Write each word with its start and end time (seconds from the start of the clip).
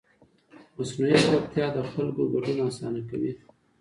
مصنوعي 0.77 1.17
ځیرکتیا 1.23 1.65
د 1.73 1.77
خلکو 1.91 2.21
ګډون 2.33 2.57
اسانه 2.69 3.01
کوي. 3.09 3.31